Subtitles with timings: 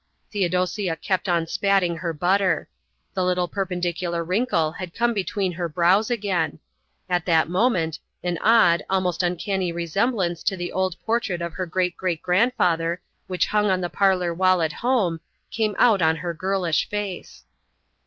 [0.31, 2.67] Theodosia kept on spatting her butter.
[3.13, 6.57] The little perpendicular wrinkle had come between her brows again.
[7.07, 11.95] At that moment an odd, almost uncanny resemblance to the old portrait of her great
[11.97, 15.19] great grandfather, which hung on the parlour wall at home,
[15.51, 17.43] came out on her girlish face.